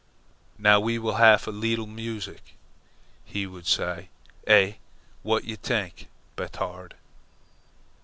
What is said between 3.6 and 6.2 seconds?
say. "Eh? W'at you t'ink,